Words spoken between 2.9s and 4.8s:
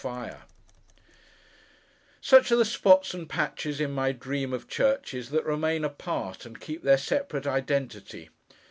and patches in my dream of